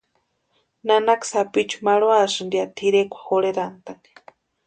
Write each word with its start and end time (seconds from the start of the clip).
Nanaka 0.85 1.25
sapichu 1.31 1.77
marhuasïnti 1.87 2.55
ya 2.59 2.65
tʼirekwa 2.75 3.19
jorherhantani. 3.27 4.09